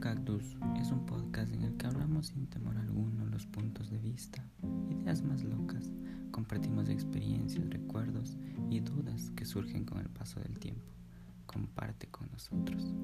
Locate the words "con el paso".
9.84-10.40